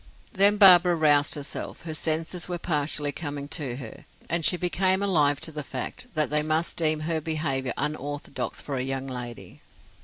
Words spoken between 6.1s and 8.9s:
that they must deem her behavior unorthodox for a